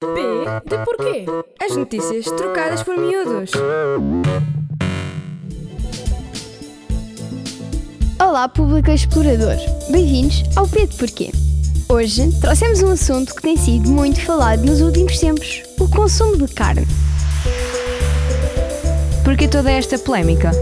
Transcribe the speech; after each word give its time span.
P 0.00 0.06
de 0.64 0.84
porquê? 0.84 1.26
As 1.60 1.74
notícias 1.74 2.26
trocadas 2.26 2.84
por 2.84 2.96
miúdos. 2.96 3.50
Olá, 8.20 8.48
público 8.48 8.92
explorador. 8.92 9.56
Bem-vindos 9.90 10.44
ao 10.54 10.68
P 10.68 10.86
de 10.86 10.96
Porquê. 10.96 11.32
Hoje 11.88 12.30
trouxemos 12.40 12.80
um 12.80 12.92
assunto 12.92 13.34
que 13.34 13.42
tem 13.42 13.56
sido 13.56 13.90
muito 13.90 14.20
falado 14.20 14.64
nos 14.64 14.80
últimos 14.80 15.18
tempos: 15.18 15.64
o 15.80 15.88
consumo 15.90 16.36
de 16.36 16.54
carne. 16.54 16.86
Por 19.24 19.36
que 19.36 19.48
toda 19.48 19.72
esta 19.72 19.98
polémica? 19.98 20.52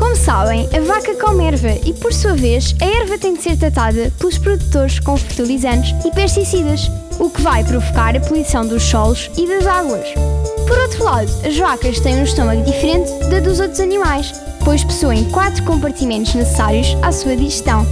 Como 0.00 0.16
sabem, 0.16 0.66
a 0.74 0.80
vaca 0.80 1.14
come 1.14 1.44
erva 1.44 1.78
e, 1.84 1.92
por 1.92 2.10
sua 2.10 2.32
vez, 2.32 2.74
a 2.80 2.84
erva 2.86 3.18
tem 3.18 3.34
de 3.34 3.42
ser 3.42 3.58
tratada 3.58 4.10
pelos 4.18 4.38
produtores 4.38 4.98
com 4.98 5.14
fertilizantes 5.14 5.94
e 6.06 6.10
pesticidas, 6.10 6.90
o 7.18 7.28
que 7.28 7.42
vai 7.42 7.62
provocar 7.62 8.16
a 8.16 8.20
poluição 8.20 8.66
dos 8.66 8.82
solos 8.82 9.30
e 9.36 9.46
das 9.46 9.66
águas. 9.66 10.08
Por 10.66 10.78
outro 10.78 11.04
lado, 11.04 11.30
as 11.46 11.54
vacas 11.58 12.00
têm 12.00 12.16
um 12.16 12.24
estômago 12.24 12.64
diferente 12.64 13.12
da 13.28 13.40
dos 13.40 13.60
outros 13.60 13.78
animais, 13.78 14.32
pois 14.64 14.82
possuem 14.82 15.24
quatro 15.26 15.62
compartimentos 15.64 16.34
necessários 16.34 16.96
à 17.02 17.12
sua 17.12 17.36
digestão. 17.36 17.86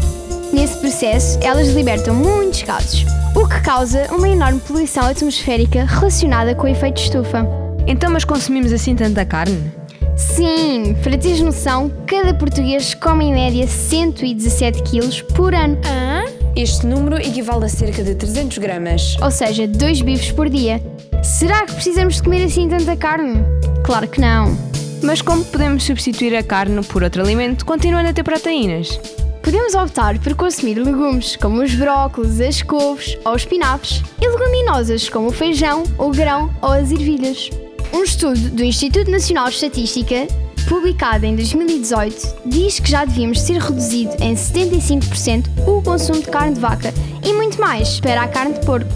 Nesse 0.51 0.79
processo, 0.79 1.39
elas 1.43 1.69
libertam 1.69 2.15
muitos 2.15 2.63
gases, 2.63 3.05
o 3.37 3.47
que 3.47 3.61
causa 3.61 4.07
uma 4.11 4.31
enorme 4.31 4.61
poluição 4.61 5.05
atmosférica 5.05 5.85
relacionada 5.85 6.55
com 6.55 6.67
o 6.67 6.71
efeito 6.71 7.03
estufa. 7.03 7.47
Então, 7.87 8.11
mas 8.11 8.25
consumimos 8.25 8.73
assim 8.73 8.97
tanta 8.97 9.27
carne? 9.27 9.71
Sim, 10.19 10.97
para 11.03 11.17
teres 11.17 11.41
noção, 11.41 11.91
cada 12.05 12.35
português 12.35 12.93
come 12.93 13.27
em 13.27 13.33
média 13.33 13.69
117 13.69 14.83
quilos 14.83 15.23
por 15.23 15.55
ano, 15.55 15.79
Hã? 15.87 16.25
Este 16.57 16.87
número 16.87 17.17
equivale 17.19 17.67
a 17.67 17.69
cerca 17.69 18.03
de 18.03 18.17
300 18.17 18.59
gramas. 18.59 19.17
ou 19.23 19.31
seja, 19.31 19.67
dois 19.69 20.01
bifes 20.03 20.33
por 20.33 20.49
dia. 20.49 20.83
Será 21.23 21.65
que 21.65 21.75
precisamos 21.75 22.17
de 22.17 22.23
comer 22.25 22.45
assim 22.45 22.69
tanta 22.69 22.97
carne? 22.97 23.45
Claro 23.85 24.09
que 24.09 24.21
não. 24.21 24.59
Mas 25.05 25.23
como 25.23 25.45
podemos 25.45 25.85
substituir 25.85 26.35
a 26.35 26.43
carne 26.43 26.83
por 26.83 27.05
outro 27.05 27.23
alimento, 27.23 27.65
continuando 27.65 28.09
a 28.09 28.13
ter 28.13 28.25
proteínas? 28.25 28.99
Podemos 29.41 29.77
optar 29.77 30.19
por 30.19 30.35
consumir 30.35 30.75
legumes 30.75 31.37
como 31.37 31.63
os 31.63 31.73
brócolos, 31.75 32.41
as 32.41 32.61
couves 32.61 33.17
ou 33.25 33.35
os 33.35 33.43
espinafres 33.43 34.03
e 34.21 34.29
leguminosas 34.29 35.09
como 35.09 35.29
o 35.29 35.33
feijão, 35.33 35.85
o 35.97 36.11
grão 36.11 36.51
ou 36.61 36.73
as 36.73 36.91
ervilhas. 36.91 37.49
Um 37.93 38.03
estudo 38.05 38.51
do 38.51 38.63
Instituto 38.63 39.11
Nacional 39.11 39.49
de 39.49 39.55
Estatística, 39.55 40.27
publicado 40.69 41.25
em 41.25 41.35
2018, 41.35 42.35
diz 42.47 42.79
que 42.79 42.91
já 42.91 43.05
devíamos 43.05 43.43
ter 43.43 43.59
reduzido 43.59 44.15
em 44.21 44.35
75% 44.35 45.47
o 45.67 45.83
consumo 45.83 46.21
de 46.21 46.27
carne 46.27 46.55
de 46.55 46.61
vaca 46.61 46.93
e 47.25 47.33
muito 47.33 47.59
mais 47.61 47.99
para 47.99 48.23
a 48.23 48.29
carne 48.29 48.59
de 48.59 48.67
porco. 48.67 48.91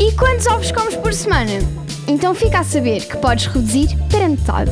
E 0.00 0.12
quantos 0.12 0.46
ovos 0.46 0.72
comes 0.72 0.96
por 0.96 1.12
semana? 1.12 1.52
Então 2.06 2.34
fica 2.34 2.60
a 2.60 2.64
saber 2.64 3.06
que 3.06 3.16
podes 3.18 3.46
reduzir 3.46 3.88
para 4.10 4.28
metade. 4.28 4.70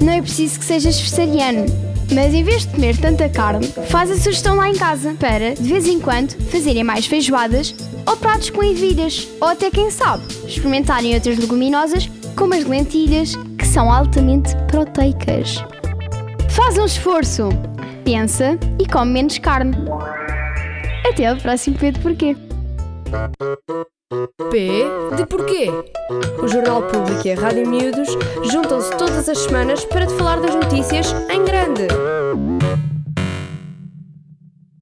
Não 0.00 0.12
é 0.12 0.20
preciso 0.20 0.58
que 0.58 0.64
sejas 0.64 1.00
vegetariano, 1.00 1.64
mas 2.12 2.34
em 2.34 2.44
vez 2.44 2.62
de 2.62 2.68
comer 2.68 2.96
tanta 2.98 3.28
carne, 3.30 3.66
faz 3.88 4.10
a 4.10 4.16
sugestão 4.16 4.56
lá 4.56 4.68
em 4.68 4.74
casa 4.74 5.14
para, 5.18 5.54
de 5.54 5.62
vez 5.62 5.86
em 5.86 5.98
quando, 5.98 6.32
fazerem 6.50 6.84
mais 6.84 7.06
feijoadas 7.06 7.74
ou 8.06 8.16
pratos 8.16 8.50
com 8.50 8.62
ervilhas, 8.62 9.28
ou 9.40 9.48
até 9.48 9.70
quem 9.70 9.90
sabe, 9.90 10.24
experimentarem 10.46 11.14
outras 11.14 11.38
leguminosas 11.38 12.08
como 12.36 12.54
as 12.54 12.64
lentilhas, 12.64 13.34
que 13.58 13.66
são 13.66 13.90
altamente 13.90 14.54
proteicas. 14.68 15.56
Faz 16.50 16.78
um 16.78 16.84
esforço, 16.84 17.48
pensa 18.04 18.58
e 18.78 18.86
come 18.86 19.12
menos 19.12 19.38
carne. 19.38 19.76
Até 21.08 21.26
ao 21.26 21.36
próximo 21.36 21.76
Pedro 21.78 22.02
Porquê. 22.02 22.36
P 24.50 24.84
de 25.16 25.26
porquê? 25.26 25.70
O 26.42 26.48
Jornal 26.48 26.82
Público 26.82 27.26
e 27.26 27.32
a 27.32 27.40
Rádio 27.40 27.68
Miúdos 27.68 28.08
juntam-se 28.50 28.90
todas 28.96 29.28
as 29.28 29.38
semanas 29.38 29.84
para 29.84 30.06
te 30.06 30.14
falar 30.14 30.40
das 30.40 30.54
notícias 30.54 31.12
em 31.30 31.44
grande. 31.44 31.86